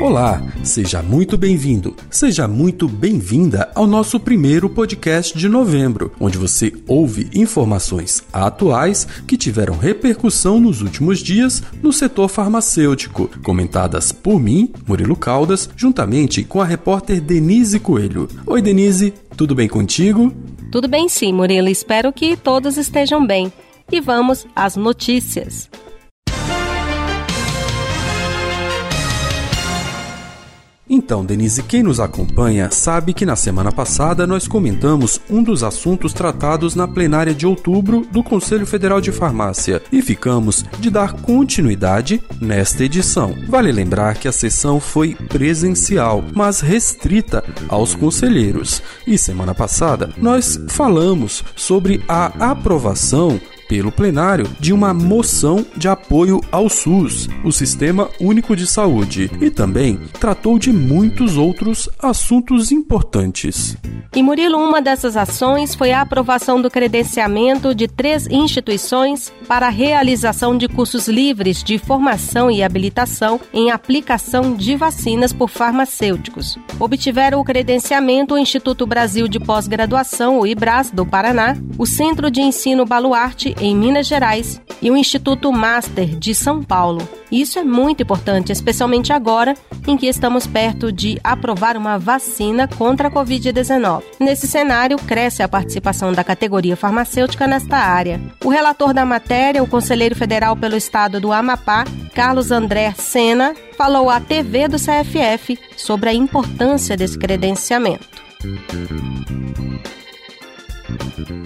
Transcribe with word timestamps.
Olá, 0.00 0.42
seja 0.64 1.02
muito 1.02 1.36
bem-vindo, 1.36 1.94
seja 2.10 2.48
muito 2.48 2.88
bem-vinda 2.88 3.70
ao 3.74 3.86
nosso 3.86 4.18
primeiro 4.18 4.68
podcast 4.68 5.36
de 5.36 5.48
novembro, 5.48 6.12
onde 6.18 6.38
você 6.38 6.72
ouve 6.88 7.28
informações 7.34 8.24
atuais 8.32 9.06
que 9.26 9.36
tiveram 9.36 9.76
repercussão 9.76 10.58
nos 10.58 10.82
últimos 10.82 11.20
dias 11.20 11.62
no 11.82 11.92
setor 11.92 12.28
farmacêutico, 12.28 13.30
comentadas 13.42 14.10
por 14.10 14.40
mim, 14.40 14.72
Murilo 14.86 15.14
Caldas, 15.14 15.68
juntamente 15.76 16.42
com 16.42 16.60
a 16.60 16.64
repórter 16.64 17.20
Denise 17.20 17.78
Coelho. 17.78 18.28
Oi, 18.46 18.62
Denise, 18.62 19.12
tudo 19.36 19.54
bem 19.54 19.68
contigo? 19.68 20.32
Tudo 20.70 20.88
bem 20.88 21.08
sim, 21.08 21.32
Murilo. 21.32 21.68
Espero 21.68 22.12
que 22.12 22.36
todos 22.36 22.76
estejam 22.76 23.24
bem. 23.24 23.52
E 23.90 24.00
vamos 24.00 24.46
às 24.56 24.74
notícias. 24.74 25.68
Então, 31.12 31.26
Denise, 31.26 31.62
quem 31.62 31.82
nos 31.82 32.00
acompanha 32.00 32.70
sabe 32.70 33.12
que 33.12 33.26
na 33.26 33.36
semana 33.36 33.70
passada 33.70 34.26
nós 34.26 34.48
comentamos 34.48 35.20
um 35.28 35.42
dos 35.42 35.62
assuntos 35.62 36.14
tratados 36.14 36.74
na 36.74 36.88
plenária 36.88 37.34
de 37.34 37.46
outubro 37.46 38.06
do 38.10 38.24
Conselho 38.24 38.64
Federal 38.64 38.98
de 38.98 39.12
Farmácia 39.12 39.82
e 39.92 40.00
ficamos 40.00 40.64
de 40.80 40.88
dar 40.88 41.12
continuidade 41.12 42.22
nesta 42.40 42.84
edição. 42.84 43.34
Vale 43.46 43.70
lembrar 43.70 44.14
que 44.14 44.26
a 44.26 44.32
sessão 44.32 44.80
foi 44.80 45.14
presencial, 45.14 46.24
mas 46.34 46.62
restrita 46.62 47.44
aos 47.68 47.94
conselheiros. 47.94 48.82
E 49.06 49.18
semana 49.18 49.54
passada 49.54 50.08
nós 50.16 50.58
falamos 50.68 51.44
sobre 51.54 52.02
a 52.08 52.52
aprovação 52.52 53.38
pelo 53.68 53.92
plenário 53.92 54.46
de 54.58 54.72
uma 54.72 54.92
moção 54.92 55.64
de 55.76 55.88
apoio 55.88 56.40
ao 56.50 56.68
SUS, 56.68 57.28
o 57.44 57.52
Sistema 57.52 58.08
Único 58.20 58.54
de 58.56 58.66
Saúde, 58.66 59.30
e 59.40 59.50
também 59.50 59.98
tratou 60.18 60.58
de 60.58 60.72
muitos 60.72 61.36
outros 61.36 61.88
assuntos 61.98 62.72
importantes. 62.72 63.76
E 64.14 64.22
Murilo, 64.22 64.58
uma 64.58 64.82
dessas 64.82 65.16
ações 65.16 65.74
foi 65.74 65.92
a 65.92 66.02
aprovação 66.02 66.60
do 66.60 66.70
credenciamento 66.70 67.74
de 67.74 67.88
três 67.88 68.26
instituições 68.26 69.32
para 69.48 69.68
a 69.68 69.70
realização 69.70 70.56
de 70.56 70.68
cursos 70.68 71.08
livres 71.08 71.62
de 71.62 71.78
formação 71.78 72.50
e 72.50 72.62
habilitação 72.62 73.40
em 73.54 73.70
aplicação 73.70 74.54
de 74.54 74.76
vacinas 74.76 75.32
por 75.32 75.48
farmacêuticos. 75.48 76.58
Obtiveram 76.78 77.40
o 77.40 77.44
credenciamento 77.44 78.34
o 78.34 78.38
Instituto 78.38 78.86
Brasil 78.86 79.28
de 79.28 79.38
Pós-Graduação, 79.38 80.40
o 80.40 80.46
IBRAS, 80.46 80.90
do 80.90 81.06
Paraná, 81.06 81.56
o 81.78 81.86
Centro 81.86 82.30
de 82.30 82.40
Ensino 82.40 82.84
Baluarte, 82.84 83.51
em 83.60 83.76
Minas 83.76 84.06
Gerais, 84.06 84.60
e 84.80 84.90
o 84.90 84.96
Instituto 84.96 85.52
Master 85.52 86.06
de 86.18 86.34
São 86.34 86.62
Paulo. 86.62 87.08
Isso 87.30 87.58
é 87.58 87.64
muito 87.64 88.02
importante, 88.02 88.52
especialmente 88.52 89.12
agora 89.12 89.54
em 89.86 89.96
que 89.96 90.06
estamos 90.06 90.46
perto 90.46 90.92
de 90.92 91.18
aprovar 91.22 91.76
uma 91.76 91.98
vacina 91.98 92.68
contra 92.68 93.08
a 93.08 93.10
Covid-19. 93.10 94.02
Nesse 94.20 94.46
cenário, 94.46 94.98
cresce 94.98 95.42
a 95.42 95.48
participação 95.48 96.12
da 96.12 96.24
categoria 96.24 96.76
farmacêutica 96.76 97.46
nesta 97.46 97.76
área. 97.76 98.20
O 98.44 98.48
relator 98.48 98.92
da 98.92 99.06
matéria, 99.06 99.62
o 99.62 99.68
conselheiro 99.68 100.16
federal 100.16 100.56
pelo 100.56 100.76
estado 100.76 101.20
do 101.20 101.32
Amapá, 101.32 101.84
Carlos 102.14 102.50
André 102.50 102.92
Sena, 102.96 103.54
falou 103.78 104.10
à 104.10 104.20
TV 104.20 104.68
do 104.68 104.76
CFF 104.76 105.58
sobre 105.76 106.10
a 106.10 106.14
importância 106.14 106.96
desse 106.96 107.18
credenciamento. 107.18 108.22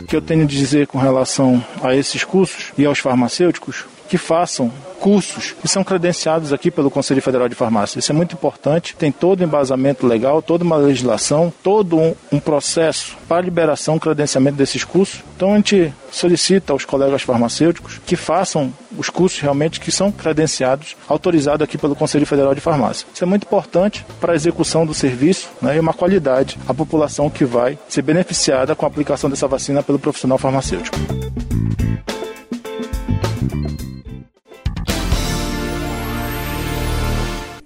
O 0.00 0.05
que 0.05 0.16
eu 0.16 0.22
tenho 0.22 0.47
de 0.47 0.56
dizer 0.56 0.86
com 0.86 0.98
relação 0.98 1.64
a 1.83 1.94
esses 1.94 2.25
cursos 2.25 2.72
e 2.77 2.84
aos 2.84 2.98
farmacêuticos 2.98 3.84
que 4.09 4.19
façam 4.19 4.72
cursos 4.97 5.55
que 5.61 5.69
são 5.69 5.84
credenciados 5.84 6.53
aqui 6.53 6.71
pelo 6.71 6.91
Conselho 6.91 7.22
Federal 7.22 7.49
de 7.49 7.55
Farmácia. 7.55 7.99
Isso 7.99 8.11
é 8.11 8.15
muito 8.15 8.34
importante, 8.34 8.97
tem 8.97 9.12
todo 9.12 9.44
embasamento 9.44 10.06
legal, 10.06 10.43
toda 10.43 10.65
uma 10.65 10.77
legislação, 10.77 11.53
todo 11.62 11.99
um, 11.99 12.15
um 12.33 12.41
processo 12.41 13.17
para 13.28 13.43
liberação, 13.43 13.99
credenciamento 13.99 14.56
desses 14.56 14.84
cursos. 14.84 15.22
Então 15.37 15.53
a 15.53 15.56
gente 15.56 15.93
solicita 16.11 16.72
aos 16.72 16.84
colegas 16.84 17.22
farmacêuticos 17.22 18.00
que 18.06 18.17
façam 18.17 18.72
os 18.97 19.11
cursos 19.11 19.41
realmente 19.41 19.81
que 19.81 19.93
são 19.93 20.11
credenciados, 20.11 20.97
autorizados 21.06 21.62
aqui 21.62 21.77
pelo 21.77 21.94
Conselho 21.94 22.27
Federal 22.27 22.55
de 22.55 22.61
Farmácia. 22.61 23.06
Isso 23.12 23.23
é 23.23 23.27
muito 23.27 23.44
importante 23.44 24.05
para 24.21 24.33
a 24.33 24.37
execução 24.37 24.87
do 24.87 24.94
serviço 24.94 25.50
né, 25.61 25.77
e 25.77 25.81
uma 25.81 25.93
qualidade 25.93 26.59
à 26.67 26.73
população 26.73 27.28
que 27.28 27.44
vai 27.44 27.78
ser 27.88 28.03
beneficiada 28.03 28.75
com 28.75 28.87
a 28.87 28.88
aplicação 28.88 29.28
dessa 29.28 29.47
vacina 29.47 29.83
pelo 29.83 29.99
profissional 29.99 30.38
farmacêutico. 30.38 30.97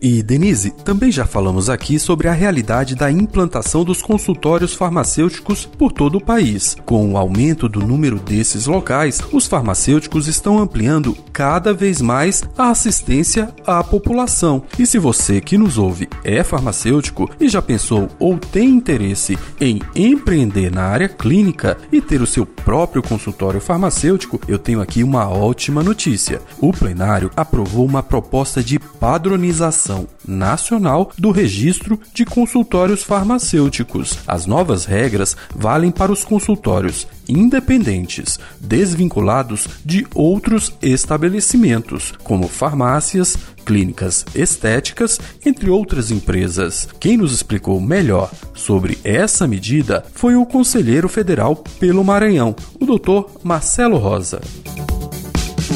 E 0.03 0.23
Denise, 0.23 0.71
também 0.71 1.13
já 1.13 1.27
falamos 1.27 1.69
aqui 1.69 1.99
sobre 1.99 2.27
a 2.27 2.33
realidade 2.33 2.95
da 2.95 3.13
implantação 3.13 3.85
dos 3.85 4.01
consultórios 4.01 4.73
farmacêuticos 4.73 5.67
por 5.67 5.93
todo 5.93 6.17
o 6.17 6.25
país. 6.25 6.75
Com 6.87 7.13
o 7.13 7.19
aumento 7.19 7.69
do 7.69 7.81
número 7.81 8.19
desses 8.19 8.65
locais, 8.65 9.21
os 9.31 9.47
farmacêuticos 9.47 10.27
estão 10.27 10.59
ampliando 10.59 11.15
cada 11.35 11.75
vez 11.75 12.01
mais 12.01 12.43
a 12.57 12.71
assistência 12.71 13.55
à 13.67 13.85
população. 13.85 14.63
E 14.79 14.87
se 14.87 14.99
você 14.99 15.39
que 15.39 15.59
nos 15.59 15.77
ouve 15.77 16.09
é 16.25 16.43
farmacêutico 16.43 17.31
e 17.39 17.47
já 17.47 17.61
pensou 17.61 18.09
ou 18.19 18.39
tem 18.39 18.71
interesse 18.71 19.39
em 19.61 19.83
empreender 19.95 20.73
na 20.73 20.85
área 20.85 21.11
clínica 21.11 21.77
e 21.93 22.01
ter 22.01 22.23
o 22.23 22.27
seu 22.27 22.47
próprio 22.47 23.03
consultório 23.03 23.61
farmacêutico, 23.61 24.41
eu 24.49 24.59
tenho 24.59 24.81
aqui 24.81 25.05
uma 25.05 25.29
ótima 25.29 25.83
notícia. 25.83 26.41
O 26.59 26.73
plenário 26.73 27.31
aprovou 27.37 27.85
uma 27.85 28.03
proposta 28.03 28.63
de 28.63 28.79
padronização 28.79 29.90
Nacional 30.27 31.11
do 31.19 31.31
Registro 31.31 32.01
de 32.13 32.25
Consultórios 32.25 33.03
Farmacêuticos. 33.03 34.19
As 34.27 34.47
novas 34.47 34.85
regras 34.85 35.37
valem 35.55 35.91
para 35.91 36.13
os 36.13 36.25
consultórios 36.25 37.07
independentes, 37.29 38.39
desvinculados 38.61 39.69
de 39.85 40.07
outros 40.15 40.73
estabelecimentos, 40.83 42.13
como 42.25 42.49
farmácias, 42.49 43.37
clínicas 43.65 44.25
estéticas, 44.35 45.21
entre 45.45 45.71
outras 45.71 46.11
empresas. 46.11 46.89
Quem 46.99 47.17
nos 47.17 47.33
explicou 47.33 47.81
melhor 47.81 48.31
sobre 48.55 48.99
essa 49.05 49.47
medida 49.47 50.05
foi 50.13 50.35
o 50.35 50.45
conselheiro 50.45 51.09
federal 51.09 51.57
pelo 51.79 52.05
Maranhão, 52.05 52.55
o 52.81 52.87
Dr. 52.87 53.31
Marcelo 53.45 53.97
Rosa. 53.97 54.41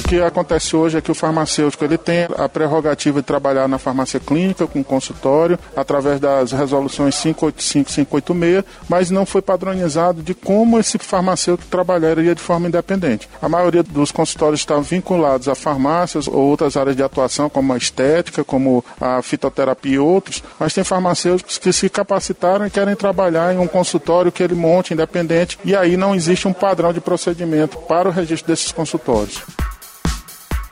Que 0.07 0.21
acontece 0.21 0.77
hoje 0.77 0.99
é 0.99 1.01
que 1.01 1.11
o 1.11 1.15
farmacêutico 1.15 1.83
ele 1.83 1.97
tem 1.97 2.29
a 2.37 2.47
prerrogativa 2.47 3.21
de 3.21 3.27
trabalhar 3.27 3.67
na 3.67 3.79
farmácia 3.79 4.21
clínica 4.21 4.67
com 4.67 4.85
consultório 4.85 5.59
através 5.75 6.21
das 6.21 6.53
resoluções 6.53 7.19
585 7.21 8.19
e 8.19 8.23
586, 8.23 8.65
mas 8.87 9.11
não 9.11 9.25
foi 9.25 9.41
padronizado 9.41 10.23
de 10.23 10.35
como 10.35 10.79
esse 10.79 10.99
farmacêutico 10.99 11.71
trabalharia 11.71 12.35
de 12.35 12.41
forma 12.41 12.69
independente. 12.69 13.29
A 13.41 13.49
maioria 13.49 13.83
dos 13.83 14.13
consultórios 14.13 14.61
estão 14.61 14.83
vinculados 14.83 15.49
a 15.49 15.55
farmácias 15.55 16.29
ou 16.29 16.35
outras 16.35 16.77
áreas 16.77 16.95
de 16.95 17.03
atuação, 17.03 17.49
como 17.49 17.73
a 17.73 17.77
estética, 17.77 18.45
como 18.45 18.85
a 19.01 19.23
fitoterapia 19.23 19.95
e 19.95 19.99
outros, 19.99 20.45
mas 20.61 20.75
tem 20.75 20.85
farmacêuticos 20.85 21.57
que 21.57 21.73
se 21.73 21.89
capacitaram 21.89 22.67
e 22.67 22.71
querem 22.71 22.95
trabalhar 22.95 23.55
em 23.55 23.59
um 23.59 23.67
consultório 23.67 24.31
que 24.31 24.43
ele 24.43 24.55
monte 24.55 24.93
independente 24.93 25.59
e 25.65 25.75
aí 25.75 25.97
não 25.97 26.15
existe 26.15 26.47
um 26.47 26.53
padrão 26.53 26.93
de 26.93 27.01
procedimento 27.01 27.79
para 27.79 28.09
o 28.09 28.13
registro 28.13 28.49
desses 28.49 28.71
consultórios. 28.71 29.43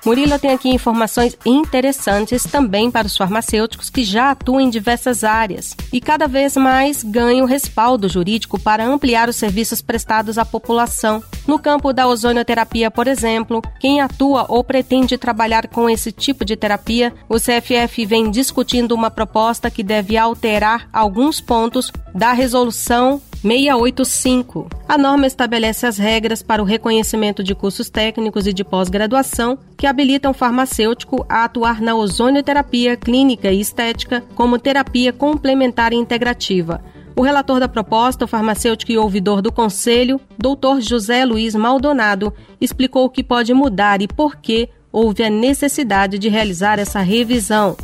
Murilo 0.05 0.37
tem 0.37 0.51
aqui 0.51 0.69
informações 0.69 1.39
interessantes 1.47 2.43
também 2.43 2.91
para 2.91 3.07
os 3.07 3.17
farmacêuticos 3.17 3.89
que 3.89 4.03
já 4.03 4.33
atuam 4.33 4.61
em 4.61 4.69
diversas 4.69 5.23
áreas 5.23 5.77
e 5.93 6.01
cada 6.01 6.27
vez 6.27 6.57
mais 6.57 7.05
ganham 7.05 7.47
respaldo 7.47 8.09
jurídico 8.09 8.59
para 8.59 8.85
ampliar 8.85 9.29
os 9.29 9.37
serviços 9.37 9.81
prestados 9.81 10.39
à 10.39 10.45
população. 10.45 11.23
No 11.47 11.57
campo 11.57 11.93
da 11.93 12.09
ozonioterapia, 12.09 12.91
por 12.91 13.07
exemplo, 13.07 13.63
quem 13.79 14.01
atua 14.01 14.45
ou 14.49 14.65
pretende 14.65 15.17
trabalhar 15.17 15.69
com 15.69 15.89
esse 15.89 16.11
tipo 16.11 16.45
de 16.45 16.57
terapia, 16.57 17.15
o 17.29 17.37
CFF 17.37 18.05
vem 18.05 18.29
discutindo 18.29 18.93
uma 18.93 19.11
proposta 19.11 19.71
que 19.71 19.85
deve 19.85 20.17
alterar 20.17 20.89
alguns 20.93 21.41
pontos 21.41 21.93
da 22.13 22.33
resolução 22.33 23.23
685. 23.43 24.69
A 24.89 24.97
norma 24.97 25.27
estabelece 25.27 25.85
as 25.85 25.99
regras 25.99 26.43
para 26.43 26.63
o 26.63 26.65
reconhecimento 26.65 27.43
de 27.43 27.55
cursos 27.55 27.91
técnicos 27.91 28.47
e 28.47 28.53
de 28.53 28.63
pós-graduação 28.63 29.59
que 29.83 29.87
habilitam 29.89 30.31
o 30.31 30.35
farmacêutico 30.35 31.27
a 31.29 31.43
atuar 31.43 31.81
na 31.81 31.97
ozonioterapia 31.97 32.97
clínica 32.97 33.51
e 33.51 33.61
estética 33.61 34.23
como 34.37 34.57
terapia 34.57 35.13
complementar 35.13 35.93
e 35.93 35.97
integrativa. 35.97 36.81
O 37.17 37.23
relator 37.23 37.59
da 37.59 37.67
proposta, 37.67 38.25
o 38.25 38.29
farmacêutico 38.29 38.93
e 38.93 38.97
ouvidor 38.97 39.43
do 39.43 39.51
Conselho, 39.51 40.21
Dr. 40.39 40.81
José 40.81 41.25
Luiz 41.25 41.57
Maldonado, 41.57 42.33
explicou 42.61 43.07
o 43.07 43.11
que 43.11 43.25
pode 43.25 43.53
mudar 43.53 44.01
e 44.01 44.07
por 44.07 44.37
que 44.37 44.69
houve 44.93 45.25
a 45.25 45.31
necessidade 45.31 46.17
de 46.17 46.29
realizar 46.29 46.79
essa 46.79 47.01
revisão 47.01 47.77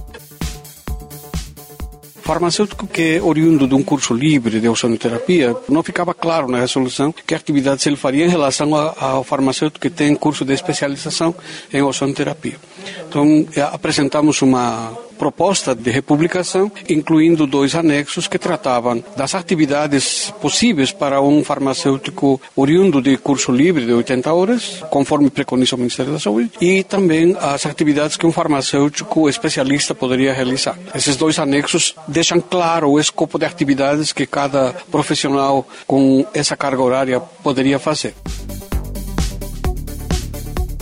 farmacêutico 2.29 2.87
que 2.87 3.17
é 3.17 3.23
oriundo 3.23 3.67
de 3.67 3.75
um 3.75 3.83
curso 3.83 4.13
livre 4.13 4.61
de 4.61 4.69
ozonoterapia, 4.69 5.57
não 5.67 5.83
ficava 5.83 6.13
claro 6.13 6.47
na 6.47 6.61
resolução 6.61 7.11
que 7.11 7.35
atividades 7.35 7.87
ele 7.87 7.97
faria 7.97 8.27
em 8.27 8.29
relação 8.29 8.75
ao 8.75 9.25
farmacêutico 9.25 9.81
que 9.81 9.89
tem 9.89 10.15
curso 10.15 10.45
de 10.45 10.53
especialização 10.53 11.35
em 11.73 11.81
ozonoterapia. 11.81 12.57
Então, 13.09 13.47
eh, 13.57 13.63
apresentamos 13.63 14.43
uma 14.43 14.93
proposta 15.19 15.75
de 15.75 15.91
republicação, 15.91 16.71
incluindo 16.89 17.47
dois 17.47 17.75
anexos 17.75 18.29
que 18.29 18.39
tratavam 18.39 19.03
das 19.17 19.35
atividades 19.35 20.33
possíveis 20.41 20.93
para 20.93 21.21
um 21.21 21.43
farmacêutico 21.45 22.41
oriundo 22.57 23.03
de 23.03 23.17
curso 23.17 23.51
livre 23.51 23.85
de 23.85 23.93
80 23.93 24.33
horas, 24.33 24.85
conforme 24.91 25.31
preconiza 25.31 25.75
o 25.75 25.79
Ministério 25.79 26.13
da 26.13 26.21
Saúde, 26.21 26.51
e 26.61 26.85
também 26.85 27.37
as 27.41 27.67
atividades 27.67 28.17
que 28.17 28.27
um 28.27 28.33
farmacêutico 28.33 29.29
especialista 29.29 29.95
poderia 29.95 30.33
realizar. 30.33 30.79
Esses 30.95 31.17
dois 31.17 31.39
anexos 31.39 31.95
deixam 32.07 32.41
claro 32.41 32.91
o 32.91 33.01
escopo 33.01 33.39
de 33.39 33.45
atividades 33.45 34.13
que 34.13 34.27
cada 34.27 34.75
profissional 34.91 35.67
com 35.87 36.25
essa 36.33 36.57
carga 36.57 36.83
horária 36.83 37.21
poderia 37.21 37.79
fazer. 37.79 38.15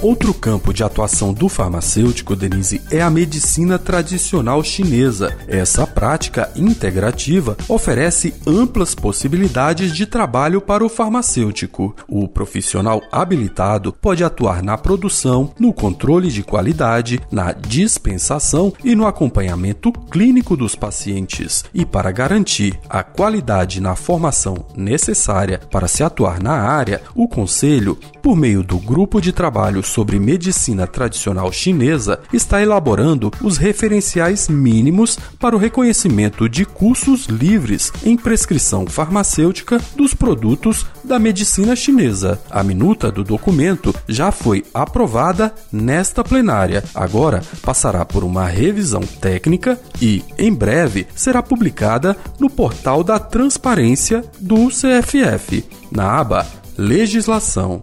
Outro 0.06 0.32
campo 0.32 0.72
de 0.72 0.84
atuação 0.84 1.34
do 1.34 1.48
farmacêutico, 1.48 2.36
Denise, 2.36 2.80
é 2.92 3.02
a 3.02 3.10
medicina 3.10 3.76
tradicional 3.76 4.62
chinesa. 4.62 5.36
Essa 5.48 5.84
prática 5.84 6.48
integrativa 6.54 7.56
oferece 7.68 8.32
amplas 8.46 8.94
possibilidades 8.94 9.92
de 9.92 10.06
trabalho 10.06 10.60
para 10.60 10.84
o 10.84 10.88
farmacêutico. 10.88 11.92
O 12.06 12.28
profissional 12.28 13.02
habilitado 13.10 13.92
pode 13.92 14.22
atuar 14.22 14.62
na 14.62 14.78
produção, 14.78 15.52
no 15.58 15.72
controle 15.72 16.30
de 16.30 16.44
qualidade, 16.44 17.20
na 17.28 17.50
dispensação 17.50 18.72
e 18.84 18.94
no 18.94 19.08
acompanhamento 19.08 19.90
clínico 19.90 20.56
dos 20.56 20.76
pacientes. 20.76 21.64
E 21.74 21.84
para 21.84 22.12
garantir 22.12 22.78
a 22.88 23.02
qualidade 23.02 23.80
na 23.80 23.96
formação 23.96 24.66
necessária 24.76 25.60
para 25.68 25.88
se 25.88 26.04
atuar 26.04 26.40
na 26.40 26.52
área, 26.52 27.02
o 27.12 27.26
Conselho, 27.26 27.98
por 28.22 28.36
meio 28.36 28.62
do 28.62 28.78
grupo 28.78 29.20
de 29.20 29.32
trabalho 29.32 29.82
sobre 29.96 30.18
medicina 30.18 30.86
tradicional 30.86 31.50
chinesa 31.50 32.20
está 32.30 32.60
elaborando 32.60 33.32
os 33.40 33.56
referenciais 33.56 34.46
mínimos 34.46 35.18
para 35.40 35.56
o 35.56 35.58
reconhecimento 35.58 36.50
de 36.50 36.66
cursos 36.66 37.24
livres 37.24 37.90
em 38.04 38.14
prescrição 38.14 38.86
farmacêutica 38.86 39.80
dos 39.96 40.12
produtos 40.12 40.84
da 41.02 41.18
medicina 41.18 41.74
chinesa. 41.74 42.38
A 42.50 42.62
minuta 42.62 43.10
do 43.10 43.24
documento 43.24 43.94
já 44.06 44.30
foi 44.30 44.66
aprovada 44.74 45.54
nesta 45.72 46.22
plenária. 46.22 46.84
Agora 46.94 47.42
passará 47.62 48.04
por 48.04 48.22
uma 48.22 48.44
revisão 48.44 49.00
técnica 49.00 49.80
e, 49.98 50.22
em 50.36 50.52
breve, 50.52 51.06
será 51.16 51.42
publicada 51.42 52.14
no 52.38 52.50
portal 52.50 53.02
da 53.02 53.18
transparência 53.18 54.22
do 54.38 54.68
CFF, 54.68 55.64
na 55.90 56.20
aba 56.20 56.46
Legislação. 56.78 57.82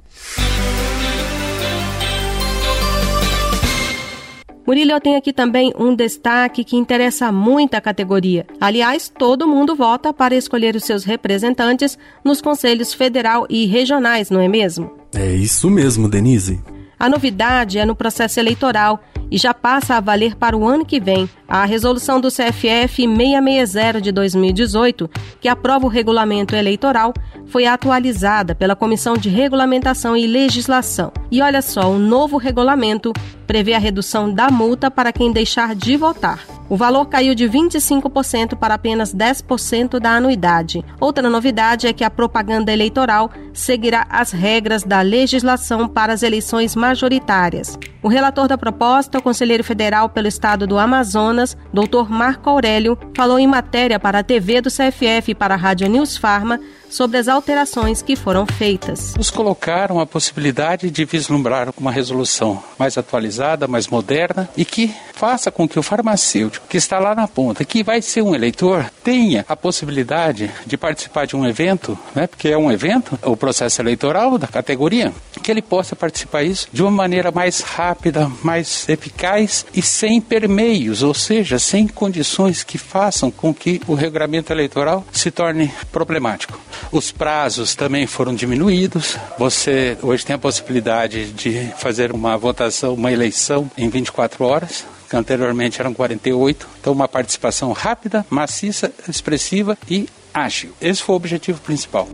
Murilo, 4.65 4.91
eu 4.91 5.01
tenho 5.01 5.17
aqui 5.17 5.33
também 5.33 5.73
um 5.77 5.93
destaque 5.93 6.63
que 6.63 6.77
interessa 6.77 7.31
muito 7.31 7.75
a 7.75 7.81
categoria. 7.81 8.45
Aliás, 8.61 9.09
todo 9.09 9.47
mundo 9.47 9.75
vota 9.75 10.13
para 10.13 10.35
escolher 10.35 10.75
os 10.75 10.85
seus 10.85 11.03
representantes 11.03 11.97
nos 12.23 12.41
conselhos 12.41 12.93
federal 12.93 13.45
e 13.49 13.65
regionais, 13.65 14.29
não 14.29 14.39
é 14.39 14.47
mesmo? 14.47 14.89
É 15.13 15.33
isso 15.33 15.69
mesmo, 15.69 16.07
Denise. 16.07 16.61
A 16.97 17.09
novidade 17.09 17.77
é 17.77 17.85
no 17.85 17.95
processo 17.95 18.39
eleitoral 18.39 19.03
e 19.33 19.37
já 19.39 19.51
passa 19.51 19.95
a 19.95 19.99
valer 19.99 20.35
para 20.35 20.55
o 20.55 20.63
ano 20.63 20.85
que 20.85 20.99
vem. 20.99 21.27
A 21.47 21.65
resolução 21.65 22.21
do 22.21 22.29
CFF 22.29 23.07
660 23.07 23.99
de 23.99 24.11
2018, 24.11 25.09
que 25.41 25.47
aprova 25.47 25.87
o 25.87 25.89
regulamento 25.89 26.55
eleitoral, 26.55 27.11
foi 27.47 27.65
atualizada 27.65 28.53
pela 28.53 28.75
Comissão 28.75 29.17
de 29.17 29.29
Regulamentação 29.29 30.15
e 30.15 30.27
Legislação. 30.27 31.11
E 31.31 31.41
olha 31.41 31.63
só, 31.63 31.91
o 31.91 31.97
novo 31.97 32.37
regulamento 32.37 33.11
prevê 33.47 33.73
a 33.73 33.79
redução 33.79 34.31
da 34.31 34.51
multa 34.51 34.91
para 34.91 35.11
quem 35.11 35.31
deixar 35.31 35.73
de 35.75 35.97
votar. 35.97 36.39
O 36.69 36.77
valor 36.77 37.05
caiu 37.05 37.35
de 37.35 37.47
25% 37.47 38.55
para 38.55 38.75
apenas 38.75 39.13
10% 39.13 39.99
da 39.99 40.11
anuidade. 40.11 40.83
Outra 40.99 41.29
novidade 41.29 41.85
é 41.85 41.93
que 41.93 42.03
a 42.03 42.09
propaganda 42.09 42.71
eleitoral 42.71 43.29
seguirá 43.53 44.07
as 44.09 44.31
regras 44.31 44.83
da 44.83 45.01
legislação 45.01 45.87
para 45.87 46.13
as 46.13 46.23
eleições 46.23 46.75
majoritárias. 46.75 47.77
O 48.01 48.07
relator 48.07 48.47
da 48.47 48.57
proposta, 48.57 49.21
conselheiro 49.23 49.63
federal 49.63 50.09
pelo 50.09 50.27
estado 50.27 50.67
do 50.67 50.77
Amazonas, 50.77 51.57
Dr. 51.73 52.09
Marco 52.09 52.49
Aurélio, 52.49 52.97
falou 53.15 53.39
em 53.39 53.47
matéria 53.47 53.99
para 53.99 54.19
a 54.19 54.23
TV 54.23 54.61
do 54.61 54.69
CFF 54.69 55.31
e 55.31 55.35
para 55.35 55.55
a 55.55 55.57
Rádio 55.57 55.87
News 55.87 56.17
Farma 56.17 56.59
sobre 56.93 57.17
as 57.17 57.27
alterações 57.27 58.03
que 58.03 58.15
foram 58.15 58.45
feitas. 58.45 59.15
Nos 59.17 59.31
colocaram 59.31 59.99
a 59.99 60.05
possibilidade 60.05 60.91
de 60.91 61.05
vislumbrar 61.05 61.73
uma 61.75 61.91
resolução 61.91 62.63
mais 62.77 62.97
atualizada, 62.99 63.67
mais 63.67 63.87
moderna 63.87 64.47
e 64.55 64.63
que 64.63 64.93
faça 65.13 65.49
com 65.49 65.67
que 65.67 65.79
o 65.79 65.83
farmacêutico 65.83 66.67
que 66.67 66.77
está 66.77 66.99
lá 66.99 67.15
na 67.15 67.27
ponta, 67.27 67.65
que 67.65 67.83
vai 67.83 68.01
ser 68.01 68.21
um 68.21 68.35
eleitor, 68.35 68.91
tenha 69.03 69.43
a 69.49 69.55
possibilidade 69.55 70.51
de 70.67 70.77
participar 70.77 71.25
de 71.25 71.35
um 71.35 71.47
evento, 71.47 71.97
né, 72.13 72.27
porque 72.27 72.49
é 72.49 72.57
um 72.57 72.71
evento, 72.71 73.17
o 73.23 73.35
processo 73.35 73.81
eleitoral 73.81 74.37
da 74.37 74.47
categoria, 74.47 75.11
que 75.41 75.51
ele 75.51 75.61
possa 75.61 75.95
participar 75.95 76.43
isso 76.43 76.67
de 76.71 76.81
uma 76.81 76.91
maneira 76.91 77.31
mais 77.31 77.61
rápida, 77.61 78.31
mais 78.43 78.87
eficaz 78.87 79.65
e 79.73 79.81
sem 79.81 80.21
permeios, 80.21 81.01
ou 81.01 81.13
seja, 81.13 81.57
sem 81.57 81.87
condições 81.87 82.63
que 82.63 82.77
façam 82.77 83.31
com 83.31 83.53
que 83.53 83.81
o 83.87 83.93
regulamento 83.95 84.53
eleitoral 84.53 85.05
se 85.11 85.31
torne 85.31 85.71
problemático. 85.91 86.59
Os 86.91 87.11
prazos 87.11 87.75
também 87.75 88.05
foram 88.07 88.33
diminuídos. 88.33 89.17
Você 89.37 89.97
hoje 90.01 90.25
tem 90.25 90.35
a 90.35 90.39
possibilidade 90.39 91.31
de 91.31 91.71
fazer 91.77 92.11
uma 92.11 92.37
votação, 92.37 92.93
uma 92.93 93.11
eleição 93.11 93.69
em 93.77 93.89
24 93.89 94.43
horas 94.43 94.85
que 95.13 95.17
anteriormente 95.17 95.79
eram 95.79 95.93
48. 95.93 96.67
Então, 96.81 96.91
uma 96.91 97.07
participação 97.07 97.71
rápida, 97.71 98.25
maciça, 98.31 98.91
expressiva 99.07 99.77
e 99.87 100.09
ágil. 100.33 100.73
Esse 100.81 101.03
foi 101.03 101.13
o 101.13 101.17
objetivo 101.17 101.61
principal. 101.61 102.07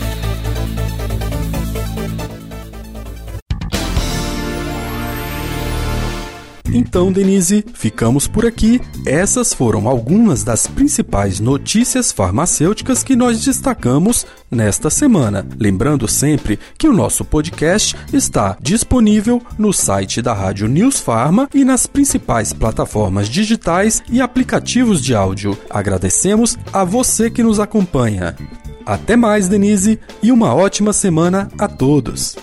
Então, 6.73 7.11
Denise, 7.11 7.63
ficamos 7.75 8.27
por 8.27 8.47
aqui. 8.47 8.81
Essas 9.05 9.53
foram 9.53 9.87
algumas 9.87 10.43
das 10.43 10.65
principais 10.65 11.39
notícias 11.39 12.11
farmacêuticas 12.11 13.03
que 13.03 13.15
nós 13.15 13.45
destacamos 13.45 14.25
nesta 14.49 14.89
semana. 14.89 15.45
Lembrando 15.59 16.07
sempre 16.07 16.57
que 16.75 16.87
o 16.87 16.93
nosso 16.93 17.23
podcast 17.23 17.95
está 18.11 18.57
disponível 18.59 19.39
no 19.55 19.71
site 19.71 20.19
da 20.19 20.33
Rádio 20.33 20.67
News 20.67 20.99
Farma 20.99 21.47
e 21.53 21.63
nas 21.63 21.85
principais 21.85 22.51
plataformas 22.51 23.29
digitais 23.29 24.01
e 24.09 24.19
aplicativos 24.19 24.99
de 24.99 25.13
áudio. 25.13 25.55
Agradecemos 25.69 26.57
a 26.73 26.83
você 26.83 27.29
que 27.29 27.43
nos 27.43 27.59
acompanha. 27.59 28.35
Até 28.83 29.15
mais, 29.15 29.47
Denise, 29.47 29.99
e 30.23 30.31
uma 30.31 30.55
ótima 30.55 30.91
semana 30.91 31.49
a 31.57 31.67
todos. 31.67 32.35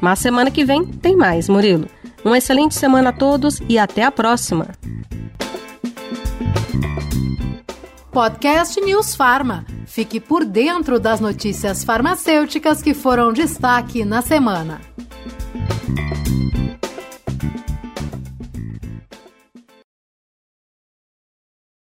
Mas 0.00 0.20
semana 0.20 0.50
que 0.50 0.64
vem 0.64 0.86
tem 0.86 1.16
mais, 1.16 1.48
Murilo. 1.48 1.86
Uma 2.24 2.38
excelente 2.38 2.74
semana 2.74 3.10
a 3.10 3.12
todos 3.12 3.60
e 3.68 3.78
até 3.78 4.02
a 4.02 4.10
próxima. 4.10 4.68
Podcast 8.10 8.80
News 8.80 9.14
Farma. 9.14 9.64
Fique 9.86 10.18
por 10.18 10.44
dentro 10.44 10.98
das 10.98 11.20
notícias 11.20 11.84
farmacêuticas 11.84 12.82
que 12.82 12.92
foram 12.92 13.32
destaque 13.32 14.04
na 14.04 14.20
semana. 14.22 14.87